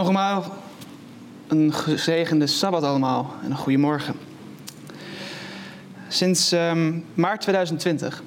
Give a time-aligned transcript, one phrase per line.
[0.00, 0.46] Nogmaals,
[1.48, 4.14] een gezegende sabbat allemaal en een goede morgen.
[6.08, 8.22] Sinds ehm, maart 2020,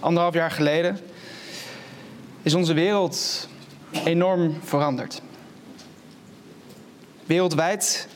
[0.00, 1.00] anderhalf jaar geleden,
[2.42, 3.48] is onze wereld
[4.04, 5.22] enorm veranderd.
[7.26, 8.08] Wereldwijd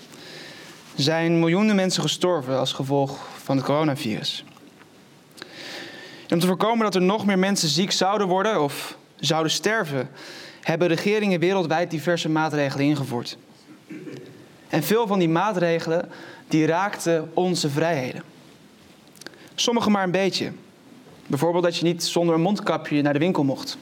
[0.94, 4.44] zijn miljoenen mensen gestorven als gevolg van het coronavirus.
[6.30, 10.08] Om te voorkomen dat er nog meer mensen ziek zouden worden of zouden sterven,
[10.64, 13.36] hebben regeringen wereldwijd diverse maatregelen ingevoerd.
[14.68, 16.08] En veel van die maatregelen
[16.48, 18.22] die raakten onze vrijheden.
[19.54, 20.52] Sommige maar een beetje.
[21.26, 23.78] Bijvoorbeeld dat je niet zonder een mondkapje naar de winkel mocht.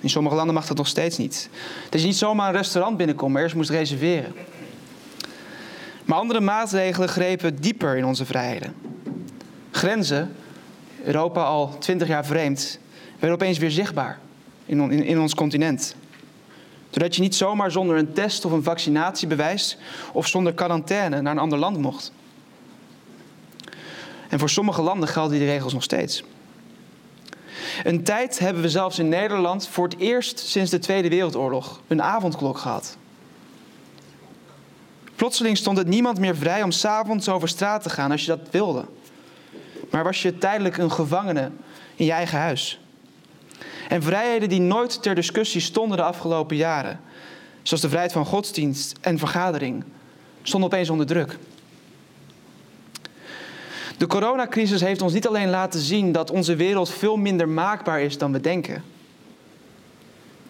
[0.00, 1.48] In sommige landen mag dat nog steeds niet.
[1.88, 4.32] Dat je niet zomaar een restaurant binnenkomt, maar eerst moest reserveren.
[6.04, 8.74] Maar andere maatregelen grepen dieper in onze vrijheden.
[9.70, 10.36] Grenzen,
[11.04, 12.78] Europa al twintig jaar vreemd,
[13.18, 14.18] werden opeens weer zichtbaar
[14.68, 15.96] in, in, ons continent.
[16.90, 19.76] Doordat je niet zomaar zonder een test of een vaccinatiebewijs
[20.12, 22.12] of zonder quarantaine naar een ander land mocht.
[24.28, 26.24] En voor sommige landen gelden die regels nog steeds.
[27.84, 32.02] Een tijd hebben we zelfs in Nederland voor het eerst sinds de Tweede Wereldoorlog een
[32.02, 32.96] avondklok gehad.
[35.16, 38.50] Plotseling stond het niemand meer vrij om s'avonds over straat te gaan als je dat
[38.50, 38.84] wilde.
[39.90, 41.50] Maar was je tijdelijk een gevangene
[41.94, 42.80] in je eigen huis.
[43.88, 47.00] En vrijheden die nooit ter discussie stonden de afgelopen jaren,
[47.62, 49.84] zoals de vrijheid van godsdienst en vergadering,
[50.42, 51.38] stonden opeens onder druk.
[53.96, 58.18] De coronacrisis heeft ons niet alleen laten zien dat onze wereld veel minder maakbaar is
[58.18, 58.84] dan we denken,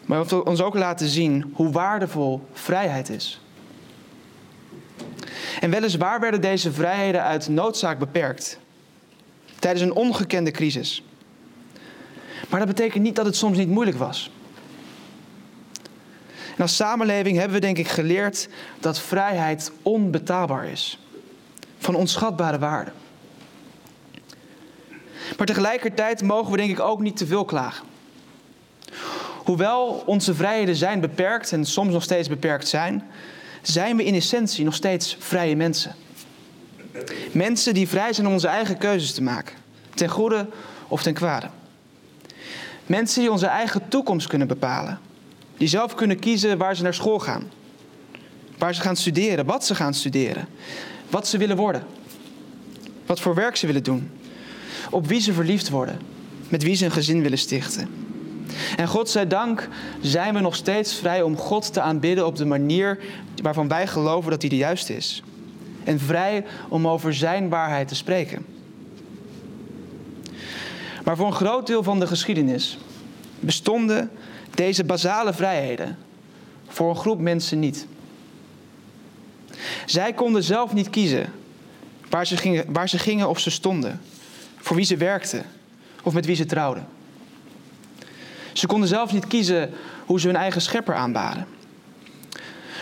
[0.04, 3.40] maar heeft ons ook laten zien hoe waardevol vrijheid is.
[5.60, 8.58] En weliswaar werden deze vrijheden uit noodzaak beperkt
[9.58, 11.02] tijdens een ongekende crisis.
[12.48, 14.30] Maar dat betekent niet dat het soms niet moeilijk was.
[16.56, 18.48] En als samenleving hebben we denk ik geleerd
[18.80, 20.98] dat vrijheid onbetaalbaar is.
[21.78, 22.90] Van onschatbare waarde.
[25.36, 27.86] Maar tegelijkertijd mogen we denk ik ook niet te veel klagen.
[29.44, 33.10] Hoewel onze vrijheden zijn beperkt en soms nog steeds beperkt zijn,
[33.62, 35.94] zijn we in essentie nog steeds vrije mensen.
[37.32, 39.56] Mensen die vrij zijn om onze eigen keuzes te maken,
[39.94, 40.46] ten goede
[40.88, 41.48] of ten kwade.
[42.88, 44.98] Mensen die onze eigen toekomst kunnen bepalen.
[45.56, 47.50] Die zelf kunnen kiezen waar ze naar school gaan.
[48.58, 50.48] Waar ze gaan studeren, wat ze gaan studeren.
[51.10, 51.82] Wat ze willen worden.
[53.06, 54.10] Wat voor werk ze willen doen.
[54.90, 55.98] Op wie ze verliefd worden.
[56.48, 57.88] Met wie ze een gezin willen stichten.
[58.76, 59.68] En God zij dank
[60.00, 62.98] zijn we nog steeds vrij om God te aanbidden op de manier
[63.42, 65.22] waarvan wij geloven dat die de juiste is.
[65.84, 68.57] En vrij om over Zijn waarheid te spreken.
[71.08, 72.78] Maar voor een groot deel van de geschiedenis
[73.40, 74.10] bestonden
[74.54, 75.98] deze basale vrijheden
[76.66, 77.86] voor een groep mensen niet.
[79.86, 81.32] Zij konden zelf niet kiezen
[82.10, 84.00] waar ze gingen, waar ze gingen of ze stonden,
[84.56, 85.44] voor wie ze werkten
[86.02, 86.86] of met wie ze trouwden.
[88.52, 89.72] Ze konden zelf niet kiezen
[90.06, 91.46] hoe ze hun eigen schepper aanbaden.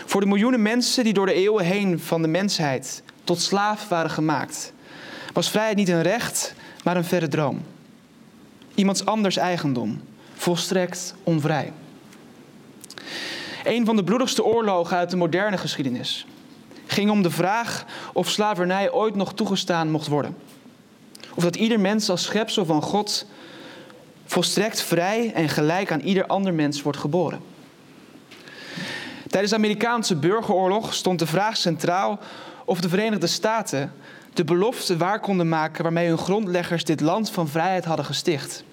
[0.05, 4.11] Voor de miljoenen mensen die door de eeuwen heen van de mensheid tot slaaf waren
[4.11, 4.73] gemaakt,
[5.33, 7.63] was vrijheid niet een recht, maar een verre droom.
[8.77, 10.01] Iemands anders eigendom,
[10.33, 11.73] volstrekt onvrij.
[13.63, 16.25] Een van de bloedigste oorlogen uit de moderne geschiedenis
[16.87, 20.37] ging om de vraag of slavernij ooit nog toegestaan mocht worden.
[21.33, 23.25] Of dat ieder mens als schepsel van God
[24.25, 27.39] volstrekt vrij en gelijk aan ieder ander mens wordt geboren.
[29.27, 32.19] Tijdens de Amerikaanse burgeroorlog stond de vraag centraal
[32.65, 33.93] of de Verenigde Staten
[34.37, 38.63] de belofte waar konden maken waarmee hun grondleggers dit land van vrijheid hadden gesticht.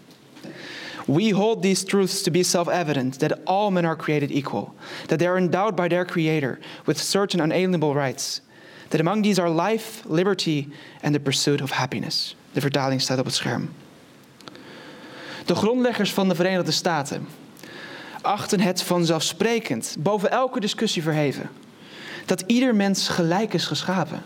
[1.07, 4.75] We hold these truths to be self evident that all men are created equal,
[5.07, 8.41] that they are endowed by their Creator with certain unalienable rights,
[8.89, 10.69] that among these are life, liberty
[11.03, 12.37] and the pursuit of happiness.
[12.53, 13.71] De vertaling staat op het scherm.
[15.45, 17.29] De grondleggers van de Verenigde Staten
[18.23, 21.51] achten het vanzelfsprekend, boven elke discussie verheven,
[22.25, 24.22] dat ieder mens gelijk is geschapen.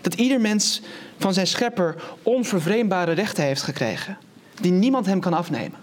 [0.00, 0.80] Dat ieder mens
[1.18, 4.18] van zijn schepper onvervreembare rechten heeft gekregen,
[4.60, 5.78] die niemand hem kan afnemen.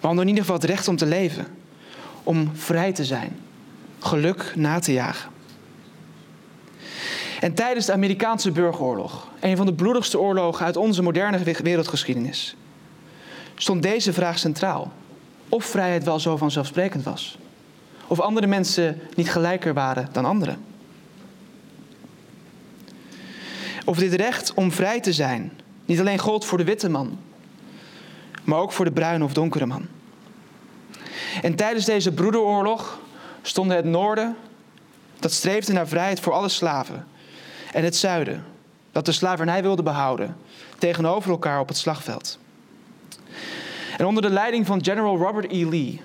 [0.00, 1.46] Waaronder in ieder geval het recht om te leven,
[2.22, 3.36] om vrij te zijn,
[3.98, 5.30] geluk na te jagen.
[7.40, 12.56] En tijdens de Amerikaanse burgeroorlog, een van de bloedigste oorlogen uit onze moderne wereldgeschiedenis,
[13.54, 14.92] stond deze vraag centraal.
[15.48, 17.38] Of vrijheid wel zo vanzelfsprekend was.
[18.06, 20.58] Of andere mensen niet gelijker waren dan anderen.
[23.88, 27.18] Of dit recht om vrij te zijn niet alleen gold voor de witte man,
[28.44, 29.86] maar ook voor de bruine of donkere man.
[31.42, 32.98] En tijdens deze broederoorlog
[33.42, 34.36] stonden het noorden,
[35.18, 37.06] dat streefde naar vrijheid voor alle slaven,
[37.72, 38.44] en het zuiden,
[38.92, 40.36] dat de slavernij wilde behouden,
[40.78, 42.38] tegenover elkaar op het slagveld.
[43.96, 45.66] En onder de leiding van General Robert E.
[45.66, 46.00] Lee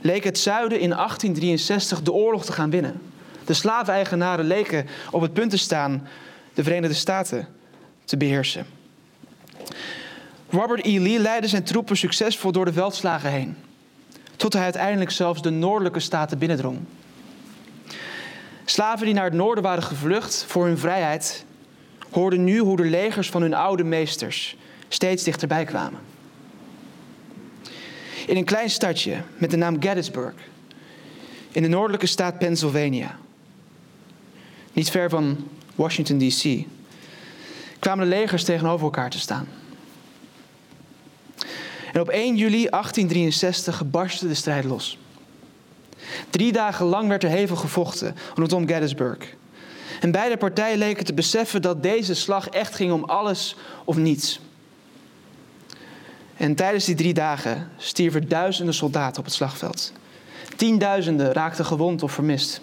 [0.00, 3.00] leek het zuiden in 1863 de oorlog te gaan winnen.
[3.44, 6.06] De slaveneigenaren leken op het punt te staan
[6.54, 7.48] de Verenigde Staten
[8.04, 8.66] te beheersen.
[10.50, 10.98] Robert E.
[10.98, 13.56] Lee leidde zijn troepen succesvol door de veldslagen heen,
[14.36, 16.78] tot hij uiteindelijk zelfs de noordelijke staten binnendrong.
[18.64, 21.44] Slaven die naar het noorden waren gevlucht voor hun vrijheid,
[22.10, 24.56] hoorden nu hoe de legers van hun oude meesters
[24.88, 26.00] steeds dichterbij kwamen.
[28.26, 30.34] In een klein stadje met de naam Gettysburg,
[31.52, 33.18] in de noordelijke staat Pennsylvania,
[34.72, 35.48] niet ver van
[35.80, 36.66] Washington, D.C.,
[37.78, 39.48] kwamen de legers tegenover elkaar te staan.
[41.92, 44.98] En op 1 juli 1863 barstte de strijd los.
[46.30, 49.34] Drie dagen lang werd er hevig gevochten rondom Gettysburg.
[50.00, 54.40] En beide partijen leken te beseffen dat deze slag echt ging om alles of niets.
[56.36, 59.92] En tijdens die drie dagen stierven duizenden soldaten op het slagveld.
[60.56, 62.60] Tienduizenden raakten gewond of vermist.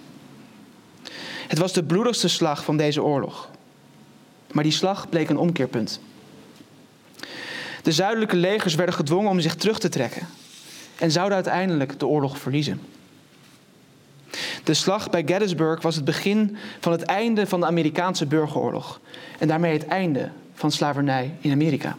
[1.47, 3.49] Het was de bloedigste slag van deze oorlog.
[4.51, 5.99] Maar die slag bleek een omkeerpunt.
[7.83, 10.27] De zuidelijke legers werden gedwongen om zich terug te trekken
[10.95, 12.81] en zouden uiteindelijk de oorlog verliezen.
[14.63, 18.99] De slag bij Gettysburg was het begin van het einde van de Amerikaanse burgeroorlog
[19.39, 21.97] en daarmee het einde van slavernij in Amerika.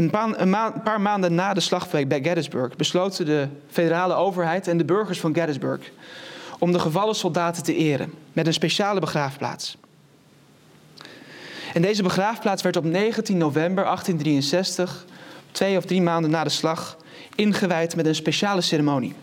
[0.00, 0.50] Een
[0.84, 5.34] paar, maanden na de slag bij Gettysburg besloten de federale overheid en de burgers van
[5.34, 5.90] Gettysburg
[6.58, 9.76] om de gevallen soldaten te eren met een speciale begraafplaats.
[11.74, 15.04] En deze begraafplaats werd op 19 november 1863,
[15.52, 16.96] twee of drie maanden na de slag,
[17.34, 19.14] ingewijd met een speciale ceremonie.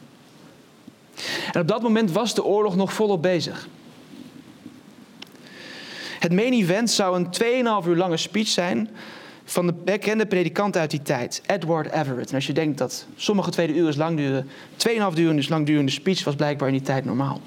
[1.52, 3.68] En op dat moment was de oorlog nog volop bezig.
[6.20, 8.90] Het main event zou een 2,5 uur lange speech zijn
[9.50, 12.30] van de bekende predikant uit die tijd, Edward Everett.
[12.30, 14.48] En als je denkt dat sommige tweede uur lang duren,
[15.14, 17.42] 2,5 uur lang durende speech was blijkbaar in die tijd normaal.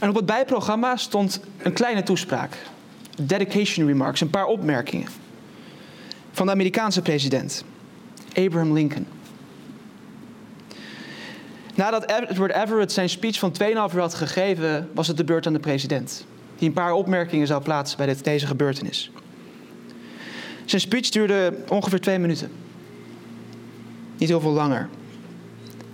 [0.00, 2.56] En op het bijprogramma stond een kleine toespraak,
[3.22, 5.08] dedication remarks, een paar opmerkingen
[6.32, 7.64] van de Amerikaanse president,
[8.34, 9.06] Abraham Lincoln.
[11.74, 15.52] Nadat Edward Everett zijn speech van 2,5 uur had gegeven, was het de beurt aan
[15.52, 16.26] de president,
[16.56, 19.10] die een paar opmerkingen zou plaatsen bij deze gebeurtenis.
[20.66, 22.50] Zijn speech duurde ongeveer twee minuten.
[24.16, 24.88] Niet heel veel langer.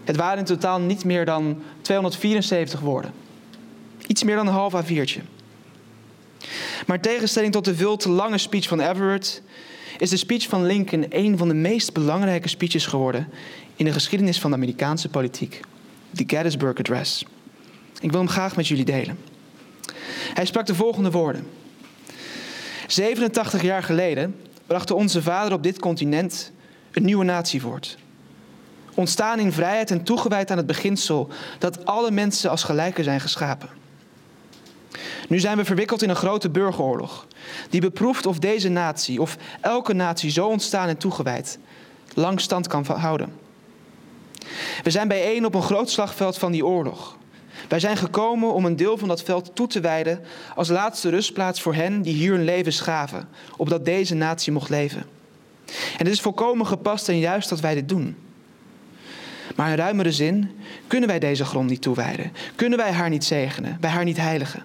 [0.04, 3.12] Het waren in totaal niet meer dan 274 woorden.
[4.06, 5.20] Iets meer dan een half A4'tje.
[6.86, 9.42] Maar in tegenstelling tot de veel te lange speech van Everett,
[9.98, 13.28] is de speech van Lincoln een van de meest belangrijke speeches geworden
[13.76, 15.60] in de geschiedenis van de Amerikaanse politiek.
[16.10, 17.24] De Gettysburg Address.
[18.00, 19.18] Ik wil hem graag met jullie delen.
[20.34, 21.46] Hij sprak de volgende woorden.
[22.86, 24.34] 87 jaar geleden
[24.66, 26.52] brachten onze vader op dit continent
[26.92, 27.98] een nieuwe natie voort.
[28.94, 31.28] Ontstaan in vrijheid en toegewijd aan het beginsel
[31.58, 33.68] dat alle mensen als gelijken zijn geschapen.
[35.28, 37.26] Nu zijn we verwikkeld in een grote burgeroorlog,
[37.70, 41.58] die beproeft of deze natie, of elke natie zo ontstaan en toegewijd,
[42.14, 43.32] lang stand kan houden.
[44.82, 47.16] We zijn bijeen op een groot slagveld van die oorlog.
[47.68, 50.20] Wij zijn gekomen om een deel van dat veld toe te wijden
[50.54, 55.04] als laatste rustplaats voor hen die hier hun leven schaven, opdat deze natie mocht leven.
[55.66, 58.16] En het is volkomen gepast en juist dat wij dit doen.
[59.56, 60.50] Maar in ruimere zin
[60.86, 64.62] kunnen wij deze grond niet toewijden, kunnen wij haar niet zegenen, bij haar niet heiligen.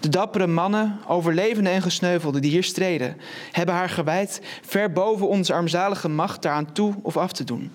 [0.00, 3.16] De dappere mannen, overlevenden en gesneuvelden die hier streden,
[3.52, 7.70] hebben haar gewijd ver boven onze armzalige macht daaraan toe of af te doen.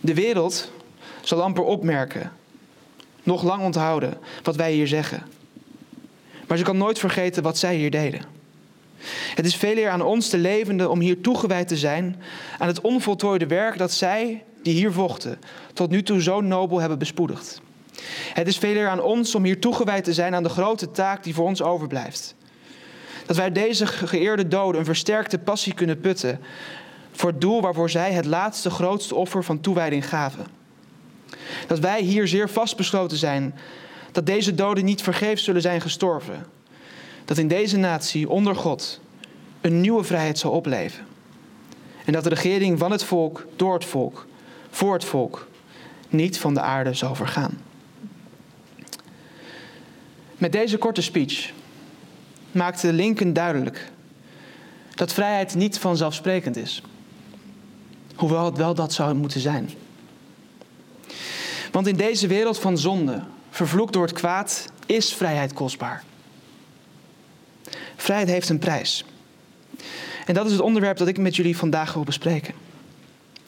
[0.00, 0.72] De wereld
[1.20, 2.32] zal amper opmerken
[3.22, 5.22] nog lang onthouden wat wij hier zeggen.
[6.46, 8.20] Maar ze kan nooit vergeten wat zij hier deden.
[9.34, 12.22] Het is veel eer aan ons, de levenden, om hier toegewijd te zijn
[12.58, 15.38] aan het onvoltooide werk dat zij, die hier vochten,
[15.72, 17.60] tot nu toe zo nobel hebben bespoedigd.
[18.34, 21.24] Het is veel eer aan ons om hier toegewijd te zijn aan de grote taak
[21.24, 22.34] die voor ons overblijft.
[23.26, 26.40] Dat wij deze geëerde doden een versterkte passie kunnen putten
[27.12, 30.59] voor het doel waarvoor zij het laatste grootste offer van toewijding gaven.
[31.66, 33.54] Dat wij hier zeer vastbesloten zijn
[34.12, 36.46] dat deze doden niet vergeefs zullen zijn gestorven.
[37.24, 39.00] Dat in deze natie onder God
[39.60, 41.06] een nieuwe vrijheid zal opleven.
[42.04, 44.26] En dat de regering van het volk, door het volk,
[44.70, 45.48] voor het volk,
[46.08, 47.58] niet van de aarde zal vergaan.
[50.38, 51.52] Met deze korte speech
[52.52, 53.90] maakte Lincoln duidelijk
[54.94, 56.82] dat vrijheid niet vanzelfsprekend is.
[58.14, 59.70] Hoewel het wel dat zou moeten zijn.
[61.70, 66.04] Want in deze wereld van zonde, vervloekt door het kwaad, is vrijheid kostbaar.
[67.96, 69.04] Vrijheid heeft een prijs.
[70.26, 72.54] En dat is het onderwerp dat ik met jullie vandaag wil bespreken.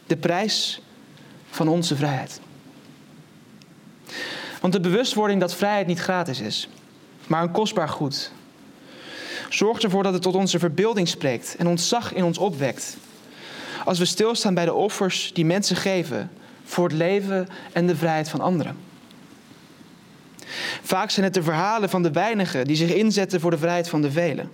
[0.07, 0.83] De prijs
[1.51, 2.41] van onze vrijheid.
[4.61, 6.69] Want de bewustwording dat vrijheid niet gratis is,
[7.27, 8.33] maar een kostbaar goed,
[9.49, 12.97] zorgt ervoor dat het tot onze verbeelding spreekt en ontzag in ons opwekt.
[13.85, 16.31] Als we stilstaan bij de offers die mensen geven
[16.73, 18.77] voor het leven en de vrijheid van anderen.
[20.83, 24.03] Vaak zijn het de verhalen van de weinigen die zich inzetten voor de vrijheid van
[24.03, 24.51] de velen.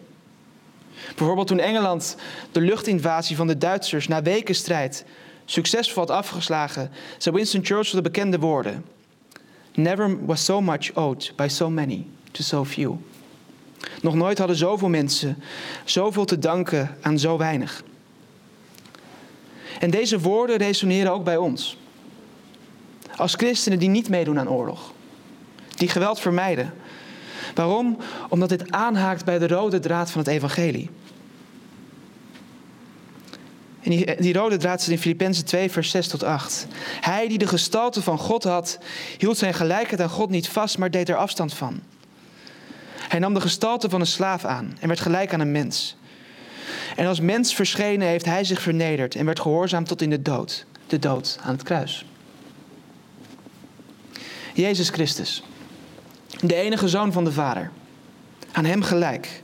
[1.16, 2.16] Bijvoorbeeld toen Engeland
[2.52, 5.04] de luchtinvasie van de Duitsers na weken strijd
[5.44, 8.84] succesvol had afgeslagen, zei Winston Churchill de bekende woorden:
[9.74, 12.94] Never was so much owed by so many to so few.
[14.02, 15.42] Nog nooit hadden zoveel mensen
[15.84, 17.82] zoveel te danken aan zo weinig.
[19.78, 21.76] En deze woorden resoneren ook bij ons.
[23.18, 24.92] Als christenen die niet meedoen aan oorlog,
[25.74, 26.72] die geweld vermijden.
[27.54, 27.98] Waarom?
[28.28, 30.90] Omdat dit aanhaakt bij de rode draad van het evangelie.
[33.80, 36.66] En die, die rode draad zit in Filippenzen 2, vers 6 tot 8.
[37.00, 38.78] Hij die de gestalte van God had,
[39.18, 41.80] hield zijn gelijkheid aan God niet vast, maar deed er afstand van.
[43.08, 45.96] Hij nam de gestalte van een slaaf aan en werd gelijk aan een mens.
[46.96, 50.66] En als mens verschenen heeft hij zich vernederd en werd gehoorzaam tot in de dood.
[50.86, 52.04] De dood aan het kruis.
[54.62, 55.42] Jezus Christus,
[56.40, 57.70] de enige zoon van de Vader,
[58.52, 59.42] aan hem gelijk,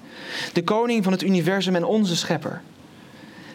[0.52, 2.62] de koning van het universum en onze schepper,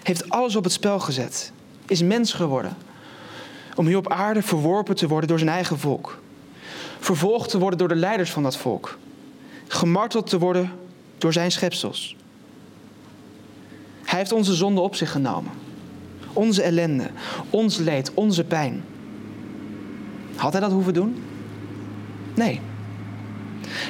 [0.04, 1.52] heeft alles op het spel gezet,
[1.88, 2.78] is mens geworden,
[3.76, 6.22] om hier op aarde verworpen te worden door zijn eigen volk,
[7.00, 8.98] vervolgd te worden door de leiders van dat volk,
[9.68, 10.72] gemarteld te worden
[11.18, 12.16] door zijn schepsels.
[14.04, 15.52] Hij heeft onze zonde op zich genomen,
[16.34, 17.10] onze ellende,
[17.50, 18.84] ons leed, onze pijn.
[20.36, 21.24] Had hij dat hoeven doen?
[22.40, 22.62] Nee.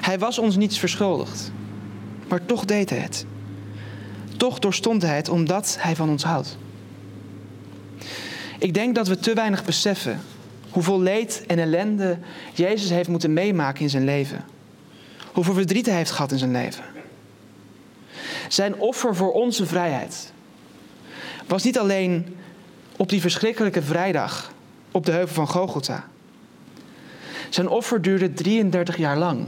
[0.02, 1.52] Hij was ons niets verschuldigd,
[2.28, 3.26] maar toch deed hij het.
[4.38, 6.58] Toch doorstond hij het omdat hij van ons houdt.
[8.60, 10.22] Ik denk dat we te weinig beseffen
[10.70, 12.18] hoeveel leed en ellende
[12.54, 14.46] Jezus heeft moeten meemaken in zijn leven.
[15.34, 16.84] Hoeveel verdriet hij heeft gehad in zijn leven.
[18.48, 20.34] Zijn offer voor onze vrijheid
[21.48, 22.36] was niet alleen
[22.98, 24.54] op die verschrikkelijke vrijdag
[24.92, 26.08] op de heuvel van Gogolta.
[27.50, 29.48] Zijn offer duurde 33 jaar lang.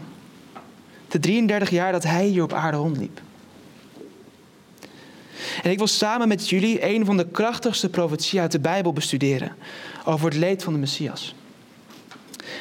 [1.08, 3.22] De 33 jaar dat hij hier op aarde rondliep.
[5.63, 9.55] En ik wil samen met jullie een van de krachtigste profetieën uit de Bijbel bestuderen
[10.05, 11.36] over het leed van de Messias.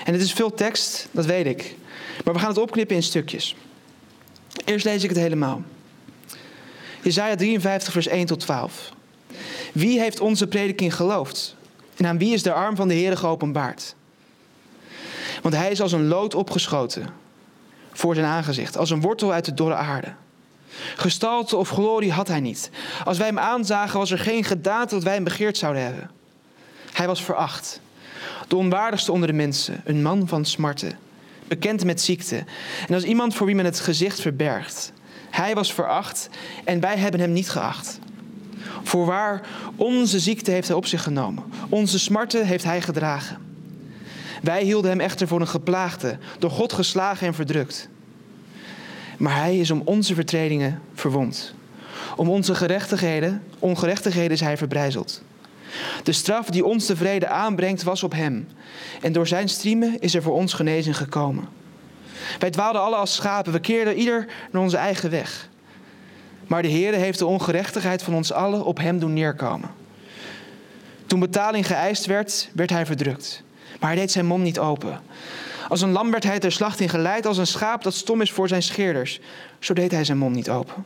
[0.05, 1.77] En het is veel tekst, dat weet ik.
[2.25, 3.57] Maar we gaan het opknippen in stukjes.
[4.65, 5.63] Eerst lees ik het helemaal.
[7.03, 8.93] Jezaja 53, vers 1 tot 12.
[9.73, 11.57] Wie heeft onze prediking geloofd?
[11.97, 13.95] En aan wie is de arm van de Heer geopenbaard?
[15.43, 17.07] Want hij is als een lood opgeschoten
[17.93, 20.13] voor zijn aangezicht, als een wortel uit de dorre aarde.
[20.97, 22.71] Gestalte of glorie had hij niet.
[23.05, 26.11] Als wij hem aanzagen, was er geen gedaante dat wij hem begeerd zouden hebben.
[26.93, 27.81] Hij was veracht,
[28.49, 30.99] de onwaardigste onder de mensen, een man van smarten,
[31.49, 32.45] bekend met ziekte
[32.89, 34.93] en als iemand voor wie men het gezicht verbergt.
[35.31, 36.29] Hij was veracht
[36.65, 37.99] en wij hebben hem niet geacht.
[38.83, 39.41] Voorwaar,
[39.77, 43.50] onze ziekte heeft hij op zich genomen, onze smarten heeft hij gedragen.
[44.41, 47.89] Wij hielden hem echter voor een geplaagde, door God geslagen en verdrukt.
[49.17, 51.55] Maar hij is om onze vertredingen verwond.
[52.17, 55.23] Om onze gerechtigheden, ongerechtigheden is hij verbrijzeld.
[56.03, 58.49] De straf die ons de vrede aanbrengt was op hem.
[59.01, 61.49] En door zijn striemen is er voor ons genezing gekomen.
[62.39, 65.49] Wij dwaalden alle als schapen, we keerden ieder naar onze eigen weg.
[66.47, 69.71] Maar de Heer heeft de ongerechtigheid van ons allen op hem doen neerkomen.
[71.07, 73.43] Toen betaling geëist werd, werd hij verdrukt.
[73.81, 75.01] Maar hij deed zijn mond niet open.
[75.69, 78.49] Als een lam werd hij ter slachting geleid, als een schaap dat stom is voor
[78.49, 79.21] zijn scheerders.
[79.59, 80.85] Zo deed hij zijn mond niet open.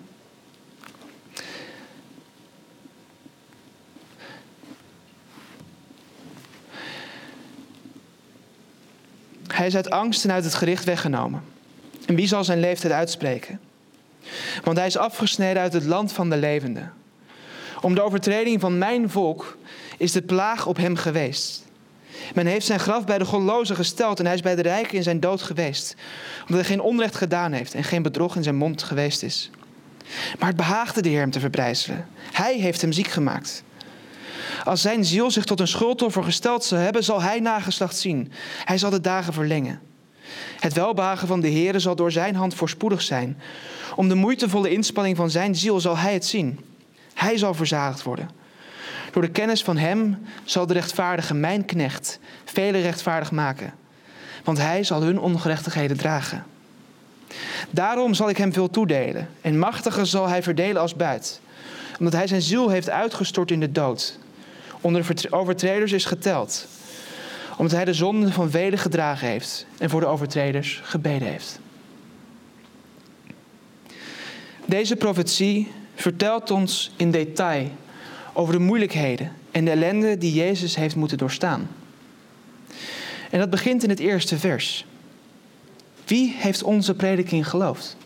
[9.47, 11.43] Hij is uit angst en uit het gericht weggenomen.
[12.07, 13.61] En wie zal zijn leeftijd uitspreken?
[14.63, 16.93] Want hij is afgesneden uit het land van de levenden.
[17.81, 19.57] Om de overtreding van mijn volk
[19.99, 21.64] is de plaag op hem geweest.
[22.35, 25.03] Men heeft zijn graf bij de godlozen gesteld en hij is bij de rijken in
[25.03, 25.95] zijn dood geweest.
[26.41, 29.51] Omdat hij geen onrecht gedaan heeft en geen bedrog in zijn mond geweest is.
[30.39, 32.09] Maar het behaagde de Heer hem te verbrijzelen.
[32.33, 33.63] Hij heeft hem ziek gemaakt.
[34.65, 38.33] Als zijn ziel zich tot een schuldoffer gesteld zal hebben, zal hij nageslacht zien.
[38.65, 39.81] Hij zal de dagen verlengen.
[40.61, 43.41] Het welbehagen van de Heer zal door zijn hand voorspoedig zijn.
[43.97, 46.61] Om de moeitevolle inspanning van zijn ziel zal hij het zien.
[47.15, 48.44] Hij zal verzadigd worden.
[49.15, 53.75] Door de kennis van hem zal de rechtvaardige mijn knecht vele rechtvaardig maken,
[54.45, 56.45] want hij zal hun ongerechtigheden dragen.
[57.71, 61.41] Daarom zal ik hem veel toedelen en machtiger zal hij verdelen als buit,
[61.99, 64.19] omdat hij zijn ziel heeft uitgestort in de dood.
[64.81, 66.67] Onder de overtreders is geteld,
[67.57, 71.59] omdat hij de zonden van velen gedragen heeft en voor de overtreders gebeden heeft.
[74.65, 77.71] Deze profetie vertelt ons in detail
[78.35, 81.69] over de moeilijkheden en de ellende die Jezus heeft moeten doorstaan.
[83.31, 84.87] En dat begint in het eerste vers.
[86.05, 87.97] Wie heeft onze prediking geloofd?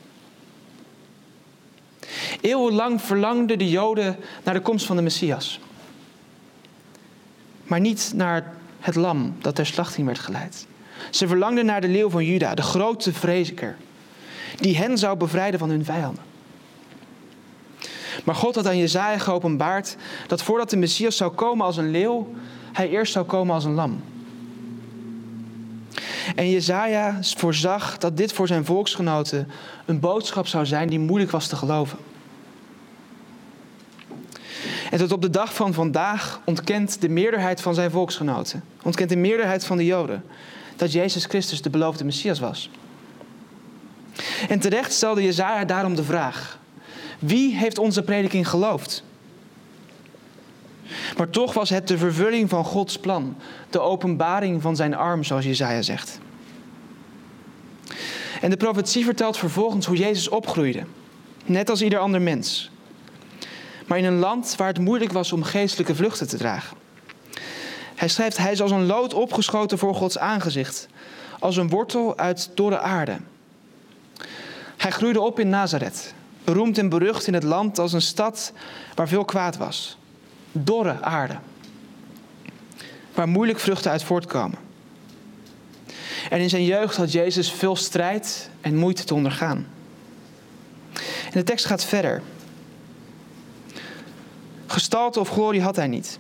[2.40, 5.60] Eeuwenlang verlangden de Joden naar de komst van de Messias.
[7.62, 10.66] Maar niet naar het lam dat ter slachting werd geleid.
[11.10, 13.76] Ze verlangden naar de leeuw van Juda, de grote vreziker,
[14.56, 16.27] die hen zou bevrijden van hun vijanden.
[18.24, 19.96] Maar God had aan Jezaja geopenbaard
[20.26, 22.34] dat voordat de Messias zou komen als een leeuw,
[22.72, 24.00] hij eerst zou komen als een lam.
[26.34, 29.48] En Jezaja voorzag dat dit voor zijn volksgenoten
[29.86, 31.98] een boodschap zou zijn die moeilijk was te geloven.
[34.90, 39.16] En tot op de dag van vandaag ontkent de meerderheid van zijn volksgenoten, ontkent de
[39.16, 40.24] meerderheid van de Joden,
[40.76, 42.70] dat Jezus Christus de beloofde Messias was.
[44.48, 46.57] En terecht stelde Jezaja daarom de vraag:
[47.18, 49.04] wie heeft onze prediking geloofd?
[51.16, 53.36] Maar toch was het de vervulling van Gods plan,
[53.70, 56.20] de openbaring van zijn arm, zoals Jezaja zegt.
[58.40, 60.84] En de profetie vertelt vervolgens hoe Jezus opgroeide,
[61.44, 62.70] net als ieder ander mens.
[63.86, 66.76] Maar in een land waar het moeilijk was om geestelijke vluchten te dragen.
[67.94, 70.88] Hij schrijft, hij is als een lood opgeschoten voor Gods aangezicht,
[71.38, 73.16] als een wortel uit dorre aarde.
[74.76, 76.14] Hij groeide op in Nazareth,
[76.52, 78.52] beroemd en berucht in het land als een stad
[78.94, 79.98] waar veel kwaad was.
[80.52, 81.36] Dorre aarde.
[83.14, 84.58] Waar moeilijk vruchten uit voortkomen.
[86.30, 89.66] En in zijn jeugd had Jezus veel strijd en moeite te ondergaan.
[91.24, 92.22] En de tekst gaat verder.
[94.66, 96.18] Gestalte of glorie had hij niet.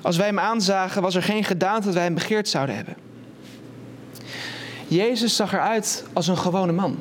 [0.00, 2.96] Als wij hem aanzagen, was er geen gedaante dat wij hem begeerd zouden hebben.
[4.88, 6.98] Jezus zag eruit als een gewone man.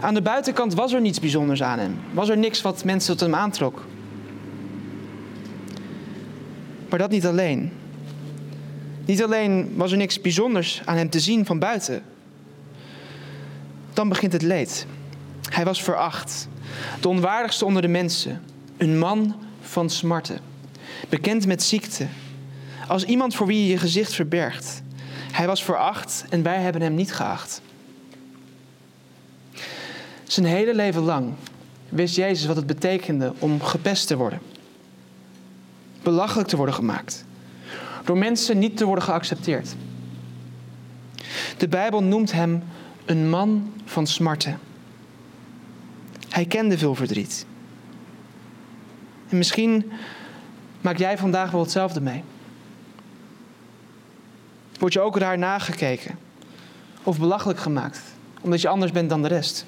[0.00, 1.98] Aan de buitenkant was er niets bijzonders aan hem.
[2.12, 3.84] Was er niks wat mensen tot hem aantrok.
[6.88, 7.72] Maar dat niet alleen.
[9.04, 12.02] Niet alleen was er niks bijzonders aan hem te zien van buiten.
[13.92, 14.86] Dan begint het leed.
[15.50, 16.48] Hij was veracht.
[17.00, 18.42] De onwaardigste onder de mensen.
[18.76, 20.38] Een man van smarten.
[21.08, 22.06] Bekend met ziekte.
[22.88, 24.82] Als iemand voor wie je je gezicht verbergt.
[25.32, 27.62] Hij was veracht en wij hebben hem niet geacht.
[30.30, 31.32] Zijn hele leven lang
[31.88, 34.40] wist Jezus wat het betekende om gepest te worden.
[36.02, 37.24] Belachelijk te worden gemaakt.
[38.04, 39.74] Door mensen niet te worden geaccepteerd.
[41.56, 42.62] De Bijbel noemt hem
[43.04, 44.58] een man van smarten.
[46.28, 47.46] Hij kende veel verdriet.
[49.28, 49.92] En misschien
[50.80, 52.24] maak jij vandaag wel hetzelfde mee.
[54.78, 56.18] Word je ook raar nagekeken
[57.02, 58.02] of belachelijk gemaakt
[58.40, 59.66] omdat je anders bent dan de rest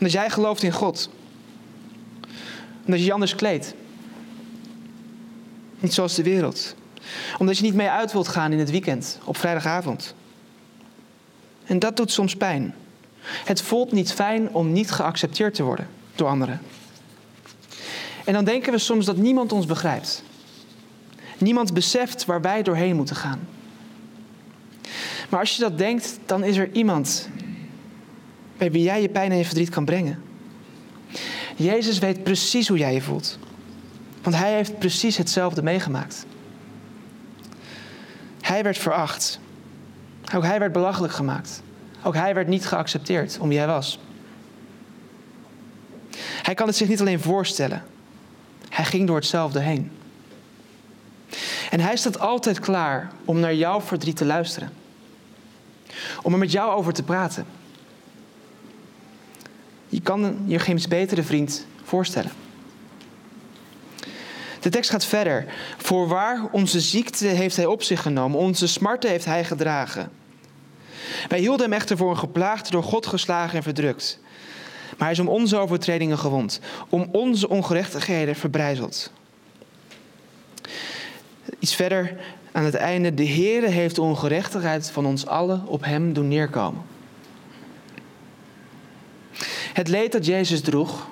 [0.00, 1.10] omdat jij gelooft in God.
[2.84, 3.74] Omdat je je anders kleedt.
[5.80, 6.74] Niet zoals de wereld.
[7.38, 10.14] Omdat je niet mee uit wilt gaan in het weekend, op vrijdagavond.
[11.64, 12.74] En dat doet soms pijn.
[13.44, 16.60] Het voelt niet fijn om niet geaccepteerd te worden door anderen.
[18.24, 20.22] En dan denken we soms dat niemand ons begrijpt.
[21.38, 23.48] Niemand beseft waar wij doorheen moeten gaan.
[25.28, 27.28] Maar als je dat denkt, dan is er iemand
[28.60, 30.22] bij wie jij je pijn en je verdriet kan brengen.
[31.56, 33.38] Jezus weet precies hoe jij je voelt.
[34.22, 36.26] Want hij heeft precies hetzelfde meegemaakt.
[38.40, 39.40] Hij werd veracht.
[40.34, 41.62] Ook hij werd belachelijk gemaakt.
[42.02, 43.98] Ook hij werd niet geaccepteerd om wie hij was.
[46.42, 47.82] Hij kan het zich niet alleen voorstellen.
[48.68, 49.90] Hij ging door hetzelfde heen.
[51.70, 54.72] En hij staat altijd klaar om naar jouw verdriet te luisteren.
[56.22, 57.46] Om er met jou over te praten.
[59.90, 62.30] Je kan je geen betere vriend voorstellen.
[64.60, 65.46] De tekst gaat verder.
[65.78, 70.10] Voorwaar, onze ziekte heeft hij op zich genomen, onze smarten heeft hij gedragen.
[71.28, 74.18] Wij hielden hem echter voor een geplaagd, door God geslagen en verdrukt.
[74.90, 79.12] Maar hij is om onze overtredingen gewond, om onze ongerechtigheden verbrijzeld.
[81.58, 82.16] Iets verder
[82.52, 83.14] aan het einde.
[83.14, 86.82] De Heere heeft de ongerechtigheid van ons allen op hem doen neerkomen.
[89.72, 91.08] Het leed dat Jezus droeg,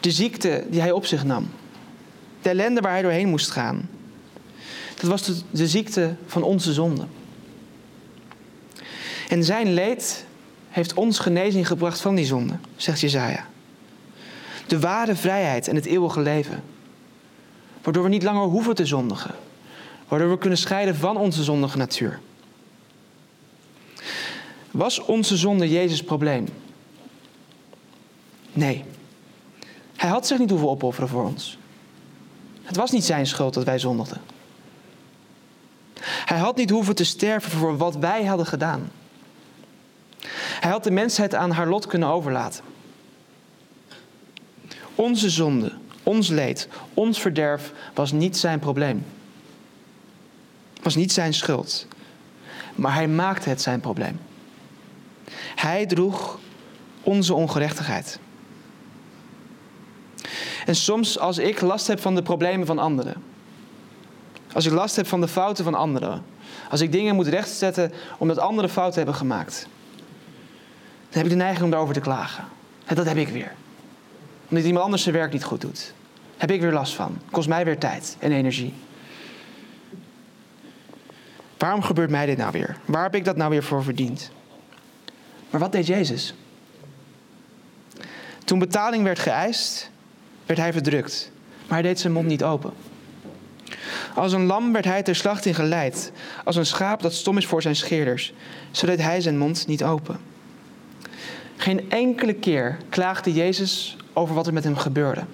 [0.00, 1.50] De ziekte die hij op zich nam.
[2.42, 3.88] De ellende waar hij doorheen moest gaan.
[5.00, 7.04] Dat was de, ziekte van onze zonde.
[9.28, 10.24] En zijn leed
[10.68, 13.46] heeft ons genezing gebracht van die zonde, zegt Jezaja.
[14.66, 16.62] De ware vrijheid en het eeuwige leven.
[17.82, 19.34] Waardoor we niet langer hoeven te zondigen.
[20.08, 22.20] Waardoor we kunnen scheiden van onze zondige natuur.
[24.70, 26.46] Was onze zonde Jezus' probleem?
[28.54, 28.84] Nee.
[29.96, 31.58] Hij had zich niet hoeven opofferen voor ons.
[32.62, 34.20] Het was niet zijn schuld dat wij zondigden.
[36.04, 38.90] Hij had niet hoeven te sterven voor wat wij hadden gedaan.
[40.60, 42.64] Hij had de mensheid aan haar lot kunnen overlaten.
[44.94, 49.06] Onze zonde, ons leed, ons verderf was niet zijn probleem.
[50.82, 51.86] Was niet zijn schuld.
[52.74, 54.20] Maar hij maakte het zijn probleem.
[55.54, 56.38] Hij droeg
[57.02, 58.18] onze ongerechtigheid.
[60.64, 63.22] En soms als ik last heb van de problemen van anderen.
[64.52, 66.24] Als ik last heb van de fouten van anderen.
[66.70, 69.66] Als ik dingen moet rechtzetten omdat anderen fouten hebben gemaakt.
[71.08, 72.44] Dan heb ik de neiging om daarover te klagen.
[72.84, 73.52] En dat heb ik weer.
[74.48, 75.94] Omdat iemand anders zijn werk niet goed doet.
[76.36, 77.18] Heb ik weer last van.
[77.30, 78.74] Kost mij weer tijd en energie.
[81.58, 82.76] Waarom gebeurt mij dit nou weer?
[82.84, 84.30] Waar heb ik dat nou weer voor verdiend?
[85.50, 86.34] Maar wat deed Jezus?
[88.44, 89.90] Toen betaling werd geëist,
[90.46, 91.30] werd hij verdrukt,
[91.66, 92.72] maar hij deed zijn mond niet open.
[94.14, 96.12] Als een lam werd hij ter slachting geleid,
[96.44, 98.32] als een schaap dat stom is voor zijn scheerders,
[98.70, 100.18] zo deed hij zijn mond niet open.
[101.56, 105.24] Geen enkele keer klaagde Jezus over wat er met hem gebeurde.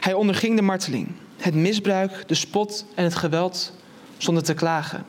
[0.00, 3.72] Hij onderging de marteling, het misbruik, de spot en het geweld
[4.16, 5.04] zonder te klagen.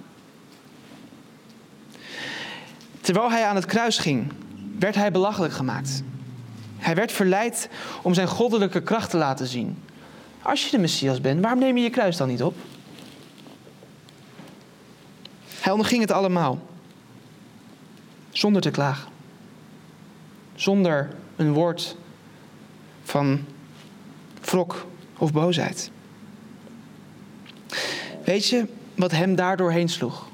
[3.02, 4.32] Terwijl hij aan het kruis ging,
[4.80, 6.04] werd hij belachelijk gemaakt.
[6.84, 7.69] Hij werd verleid
[8.02, 9.84] om zijn goddelijke kracht te laten zien.
[10.41, 12.56] Als je de Messias bent, waarom neem je je kruis dan niet op?
[15.60, 16.60] Hij onderging het allemaal.
[18.32, 19.12] Zonder te klagen.
[20.56, 21.96] Zonder een woord
[23.04, 23.46] van
[24.41, 24.86] wrok
[25.17, 25.91] of boosheid.
[28.24, 30.28] Weet je wat hem daardoor heen sloeg?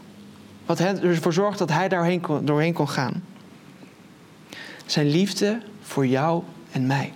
[0.65, 3.23] Wat ervoor zorgde dat hij doorheen kon, doorheen kon gaan?
[4.85, 7.13] Zijn liefde voor jou en mij.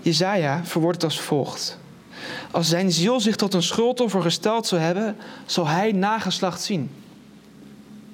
[0.00, 1.78] Jezaja verwoordt het als volgt.
[2.50, 6.90] Als zijn ziel zich tot een schuldoffer gesteld zou hebben, zal hij nageslacht zien.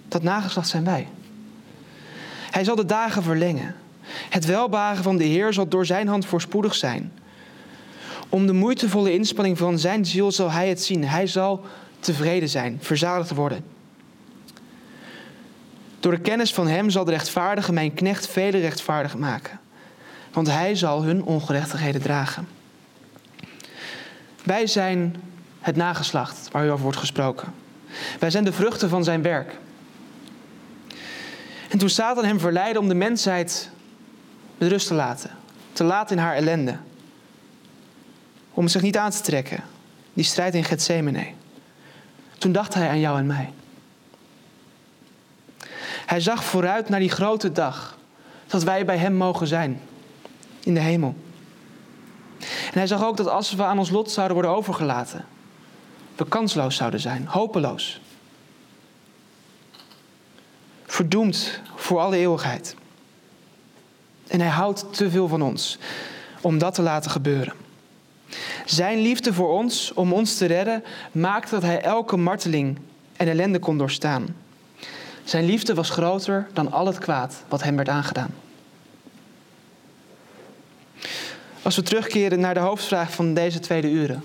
[0.08, 1.08] Dat nageslacht zijn wij.
[2.50, 3.74] Hij zal de dagen verlengen.
[4.30, 7.12] Het welbagen van de Heer zal door zijn hand voorspoedig zijn.
[8.28, 11.04] Om de moeitevolle inspanning van zijn ziel zal hij het zien.
[11.04, 11.64] Hij zal
[11.98, 13.73] tevreden zijn, verzadigd worden.
[16.04, 19.60] Door de kennis van hem zal de rechtvaardige mijn knecht vele rechtvaardig maken.
[20.32, 22.48] Want hij zal hun ongerechtigheden dragen.
[24.42, 25.16] Wij zijn
[25.60, 27.54] het nageslacht waar u over wordt gesproken.
[28.18, 29.56] Wij zijn de vruchten van zijn werk.
[31.70, 33.70] En toen Satan hem verleidde om de mensheid
[34.58, 35.30] met rust te laten,
[35.72, 36.76] te laten in haar ellende,
[38.50, 39.64] om zich niet aan te trekken,
[40.14, 41.26] die strijd in Gethsemane,
[42.38, 43.52] toen dacht hij aan jou en mij.
[46.06, 47.98] Hij zag vooruit naar die grote dag
[48.46, 49.80] dat wij bij Hem mogen zijn
[50.60, 51.14] in de hemel.
[52.40, 55.24] En hij zag ook dat als we aan ons lot zouden worden overgelaten,
[56.16, 58.00] we kansloos zouden zijn, hopeloos.
[60.86, 62.76] Verdoemd voor alle eeuwigheid.
[64.26, 65.78] En hij houdt te veel van ons
[66.40, 67.52] om dat te laten gebeuren.
[68.64, 72.78] Zijn liefde voor ons, om ons te redden, maakte dat hij elke marteling
[73.16, 74.36] en ellende kon doorstaan.
[75.24, 78.34] Zijn liefde was groter dan al het kwaad wat hem werd aangedaan.
[81.62, 84.22] Als we terugkeren naar de hoofdvraag van deze tweede uren.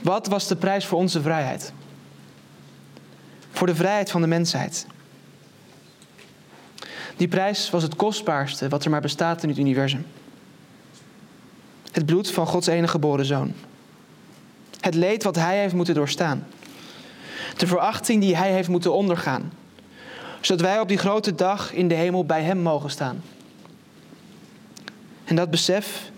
[0.00, 1.72] Wat was de prijs voor onze vrijheid?
[3.50, 4.86] Voor de vrijheid van de mensheid.
[7.16, 10.06] Die prijs was het kostbaarste wat er maar bestaat in het universum.
[11.92, 13.52] Het bloed van Gods enige geboren zoon.
[14.80, 16.46] Het leed wat hij heeft moeten doorstaan.
[17.56, 19.52] De verachting die hij heeft moeten ondergaan.
[20.40, 23.22] Zodat wij op die grote dag in de hemel bij hem mogen staan.
[25.24, 26.10] En dat besef,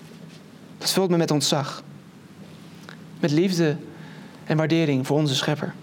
[0.79, 1.83] dat vult me met ontzag.
[3.20, 3.77] Met liefde
[4.44, 5.75] en waardering voor onze schepper.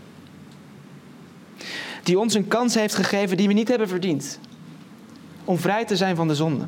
[2.04, 4.40] Die ons een kans heeft gegeven die we niet hebben verdiend.
[5.46, 6.66] Om vrij te zijn van de zonde.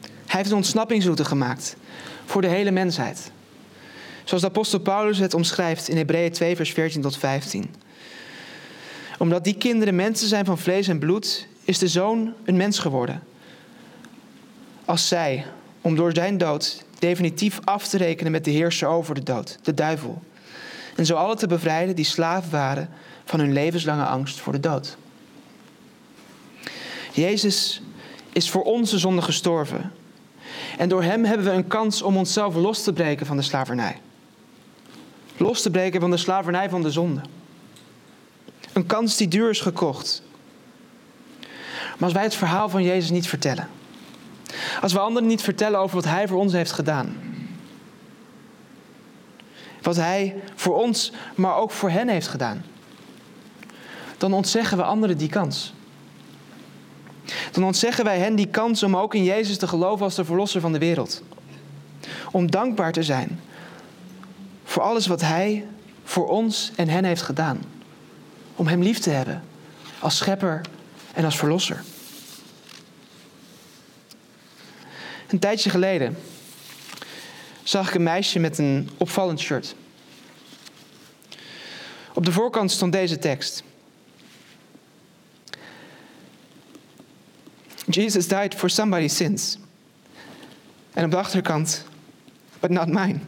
[0.00, 1.76] Hij heeft een ontsnappingsroute gemaakt
[2.24, 3.32] voor de hele mensheid.
[4.30, 7.74] Zoals de apostel Paulus het omschrijft in Hebreeën 2, vers 14 tot 15.
[9.18, 13.22] Omdat die kinderen mensen zijn van vlees en bloed, is de zoon een mens geworden,
[14.84, 15.46] als zij
[15.80, 19.74] om door zijn dood definitief af te rekenen met de heerser over de dood, de
[19.74, 20.22] duivel.
[20.96, 22.88] En zo alle te bevrijden die slaaf waren
[23.24, 24.96] van hun levenslange angst voor de dood.
[27.12, 27.82] Jezus
[28.32, 29.92] is voor onze zonde gestorven.
[30.78, 33.96] En door hem hebben we een kans om onszelf los te breken van de slavernij.
[35.40, 37.20] Los te breken van de slavernij van de zonde.
[38.72, 40.22] Een kans die duur is gekocht.
[41.70, 43.68] Maar als wij het verhaal van Jezus niet vertellen,
[44.80, 47.16] als we anderen niet vertellen over wat Hij voor ons heeft gedaan,
[49.82, 52.64] wat Hij voor ons, maar ook voor hen heeft gedaan,
[54.18, 55.74] dan ontzeggen we anderen die kans.
[57.50, 60.60] Dan ontzeggen wij hen die kans om ook in Jezus te geloven als de verlosser
[60.60, 61.22] van de wereld.
[62.30, 63.40] Om dankbaar te zijn
[64.70, 65.66] voor alles wat Hij
[66.04, 67.62] voor ons en hen heeft gedaan.
[68.56, 69.42] Om Hem lief te hebben
[69.98, 70.60] als schepper
[71.14, 71.82] en als verlosser.
[75.28, 76.18] Een tijdje geleden
[77.62, 79.74] zag ik een meisje met een opvallend shirt.
[82.14, 83.62] Op de voorkant stond deze tekst.
[87.86, 89.58] Jesus died for somebody's sins.
[90.92, 91.84] En op de achterkant,
[92.60, 93.18] but not mine.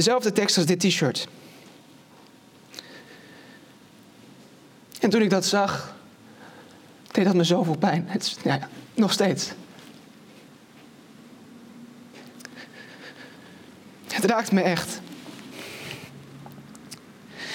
[0.00, 1.28] Dezelfde tekst als dit t-shirt.
[5.00, 5.96] En toen ik dat zag,
[7.10, 8.04] deed dat me zoveel pijn.
[8.08, 9.50] Het is, ja, nog steeds.
[14.08, 15.00] Het raakt me echt.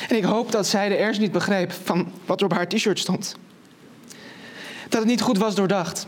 [0.09, 2.99] En ik hoop dat zij de ernst niet begreep van wat er op haar t-shirt
[2.99, 3.35] stond.
[4.89, 6.07] Dat het niet goed was doordacht.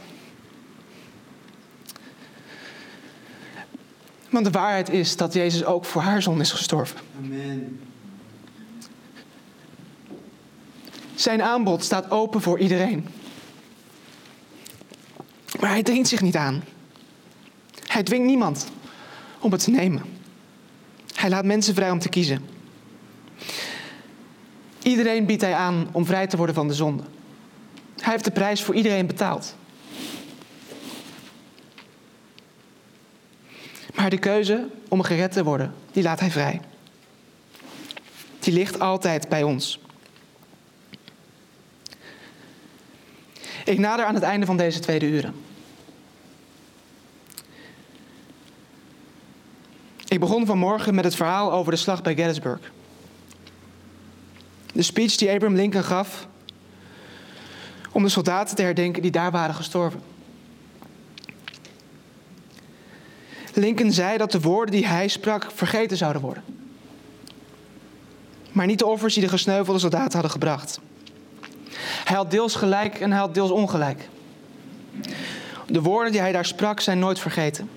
[4.38, 7.00] Want de waarheid is dat Jezus ook voor haar zon is gestorven.
[7.24, 7.80] Amen.
[11.16, 13.08] Zijn aanbod staat open voor iedereen.
[15.60, 16.64] Maar hij dringt zich niet aan.
[17.88, 18.68] Hij dwingt niemand
[19.40, 20.04] om het te nemen.
[21.14, 22.46] Hij laat mensen vrij om te kiezen.
[24.84, 27.04] Iedereen biedt hij aan om vrij te worden van de zonde.
[28.00, 29.56] Hij heeft de prijs voor iedereen betaald.
[33.98, 36.62] Maar de keuze om gered te worden, die laat hij vrij.
[38.40, 39.80] Die ligt altijd bij ons.
[43.66, 45.34] Ik nader aan het einde van deze tweede uren.
[50.08, 52.72] Ik begon vanmorgen met het verhaal over de slag bij Gettysburg.
[54.74, 56.28] De speech die Abraham Lincoln gaf
[57.92, 60.02] om de soldaten te herdenken die daar waren gestorven.
[63.58, 66.44] Lincoln zei dat de woorden die hij sprak vergeten zouden worden.
[68.52, 70.80] Maar niet de offers die de gesneuvelde soldaten hadden gebracht.
[72.04, 74.10] Hij had deels gelijk en hij had deels ongelijk.
[75.68, 77.70] De woorden die hij daar sprak zijn nooit vergeten.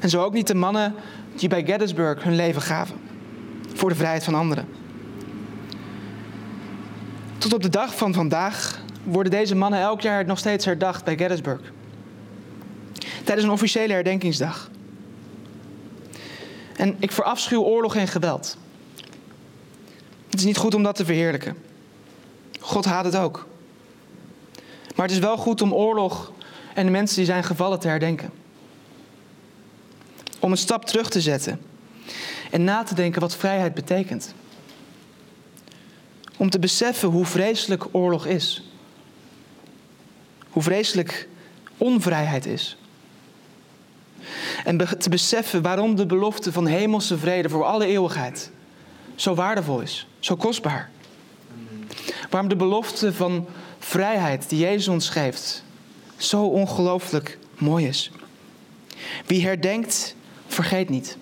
[0.00, 0.94] En zo ook niet de mannen
[1.36, 2.96] die bij Gettysburg hun leven gaven.
[3.74, 4.68] Voor de vrijheid van anderen.
[7.38, 11.16] Tot op de dag van vandaag worden deze mannen elk jaar nog steeds herdacht bij
[11.16, 11.72] Gettysburg.
[13.24, 14.70] Tijdens een officiële herdenkingsdag.
[16.76, 18.56] En ik verafschuw oorlog en geweld.
[20.30, 21.56] Het is niet goed om dat te verheerlijken.
[22.60, 23.46] God haat het ook.
[24.96, 26.32] Maar het is wel goed om oorlog
[26.74, 28.30] en de mensen die zijn gevallen te herdenken.
[30.38, 31.60] Om een stap terug te zetten
[32.50, 34.34] en na te denken wat vrijheid betekent.
[36.36, 38.62] Om te beseffen hoe vreselijk oorlog is.
[40.50, 41.28] Hoe vreselijk
[41.76, 42.79] onvrijheid is.
[44.64, 48.50] En te beseffen waarom de belofte van hemelse vrede voor alle eeuwigheid
[49.14, 50.90] zo waardevol is, zo kostbaar.
[52.30, 53.46] Waarom de belofte van
[53.78, 55.64] vrijheid die Jezus ons geeft
[56.16, 58.10] zo ongelooflijk mooi is.
[59.26, 60.14] Wie herdenkt,
[60.46, 61.16] vergeet niet.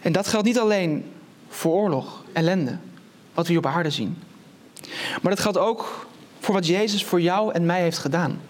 [0.00, 1.12] En dat geldt niet alleen
[1.48, 2.78] voor oorlog, ellende,
[3.34, 4.18] wat we hier op aarde zien.
[5.22, 6.06] Maar dat geldt ook
[6.40, 8.40] voor wat Jezus voor jou en mij heeft gedaan.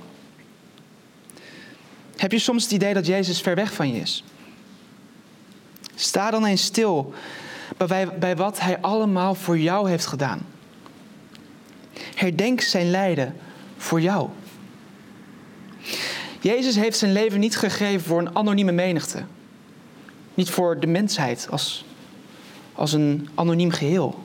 [2.22, 4.24] Heb je soms het idee dat Jezus ver weg van je is?
[5.94, 7.14] Sta dan eens stil
[8.18, 10.46] bij, wat Hij allemaal voor jou heeft gedaan.
[12.14, 13.36] Herdenk zijn lijden
[13.76, 14.28] voor jou.
[16.40, 19.24] Jezus heeft zijn leven niet gegeven voor een anonieme menigte.
[20.34, 21.84] Niet voor de mensheid als,
[22.72, 24.22] als een anoniem geheel.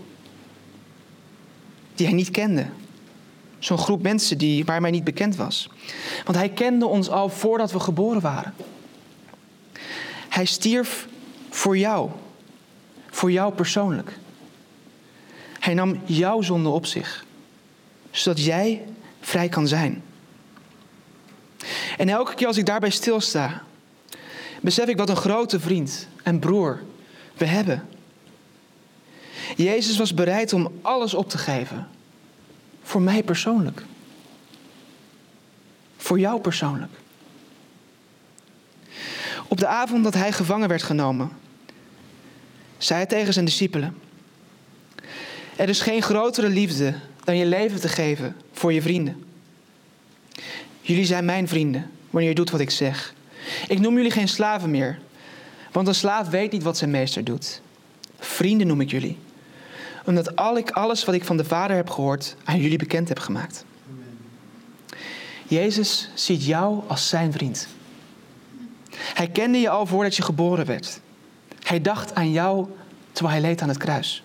[1.96, 2.66] Die hij niet kende.
[3.60, 5.70] Zo'n groep mensen die, waar hij niet bekend was.
[6.24, 8.54] Want hij kende ons al voordat we geboren waren.
[10.30, 11.08] Hij stierf
[11.50, 12.10] voor jou.
[13.10, 14.20] Voor jou persoonlijk.
[15.60, 17.26] Hij nam jouw zonde op zich.
[18.12, 18.86] zodat jij
[19.20, 20.04] vrij kan zijn.
[21.98, 23.64] En elke keer als ik daarbij stilsta,
[24.62, 26.82] besef ik wat een grote vriend en broer
[27.34, 27.88] we hebben.
[29.56, 31.88] Jezus was bereid om alles op te geven.
[32.88, 33.84] Voor mij persoonlijk.
[35.98, 36.92] Voor jou persoonlijk.
[39.48, 41.32] Op de avond dat hij gevangen werd genomen,
[42.78, 43.98] zei hij tegen zijn discipelen:
[45.56, 49.26] Er is geen grotere liefde dan je leven te geven voor je vrienden.
[50.82, 53.14] Jullie zijn mijn vrienden wanneer je doet wat ik zeg.
[53.68, 55.00] Ik noem jullie geen slaven meer,
[55.72, 57.62] want een slaaf weet niet wat zijn meester doet.
[58.20, 59.18] Vrienden noem ik jullie,
[60.08, 63.20] omdat al ik alles wat ik van de Vader heb gehoord aan jullie bekend heb
[63.20, 63.66] gemaakt.
[65.48, 67.68] Jezus ziet jou als zijn vriend.
[68.98, 71.00] Hij kende je al voordat je geboren werd.
[71.64, 72.68] Hij dacht aan jou
[73.12, 74.24] terwijl hij leed aan het kruis.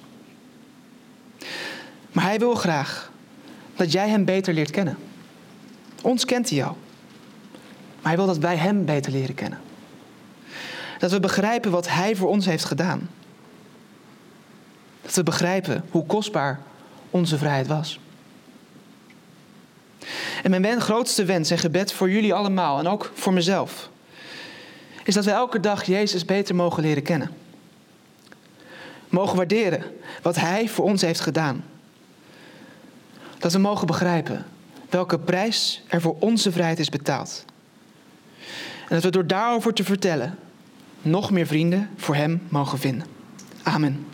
[2.12, 3.12] Maar hij wil graag
[3.76, 4.98] dat jij hem beter leert kennen.
[6.02, 6.76] Ons kent hij al.
[8.00, 9.60] Maar hij wil dat wij hem beter leren kennen.
[10.98, 13.08] Dat we begrijpen wat hij voor ons heeft gedaan.
[15.02, 16.60] Dat we begrijpen hoe kostbaar
[17.10, 18.00] onze vrijheid was.
[20.42, 23.90] En mijn grootste wens en gebed voor jullie allemaal en ook voor mezelf
[25.04, 27.30] is dat we elke dag Jezus beter mogen leren kennen.
[29.08, 29.82] Mogen waarderen
[30.22, 31.64] wat Hij voor ons heeft gedaan.
[33.38, 34.44] Dat we mogen begrijpen
[34.90, 37.44] welke prijs er voor onze vrijheid is betaald.
[38.88, 40.38] En dat we door daarover te vertellen
[41.02, 43.06] nog meer vrienden voor Hem mogen vinden.
[43.62, 44.06] Amen.